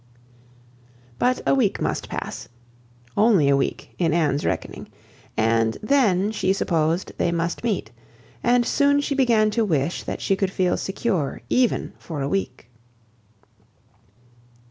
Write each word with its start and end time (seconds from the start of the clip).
But 1.19 1.41
a 1.45 1.53
week 1.53 1.79
must 1.79 2.09
pass; 2.09 2.49
only 3.15 3.49
a 3.49 3.55
week, 3.55 3.93
in 3.99 4.13
Anne's 4.15 4.43
reckoning, 4.43 4.87
and 5.37 5.77
then, 5.83 6.31
she 6.31 6.53
supposed, 6.53 7.11
they 7.19 7.31
must 7.31 7.63
meet; 7.63 7.91
and 8.41 8.65
soon 8.65 8.99
she 9.01 9.13
began 9.13 9.51
to 9.51 9.63
wish 9.63 10.01
that 10.01 10.19
she 10.19 10.35
could 10.35 10.49
feel 10.49 10.75
secure 10.75 11.43
even 11.51 11.93
for 11.99 12.23
a 12.23 12.27
week. 12.27 12.67